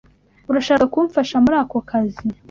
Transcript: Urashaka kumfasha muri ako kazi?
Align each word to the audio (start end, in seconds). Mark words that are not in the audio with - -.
Urashaka 0.49 0.83
kumfasha 0.93 1.35
muri 1.43 1.55
ako 1.63 1.77
kazi? 1.89 2.23